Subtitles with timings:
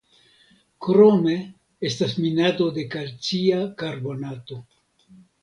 [0.85, 1.35] Krome
[1.89, 4.61] estas minado de kalcia karbonato.